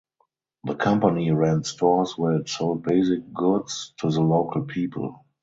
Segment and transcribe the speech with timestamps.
[0.63, 5.25] The company ran stores were it sold basic goods to the local people.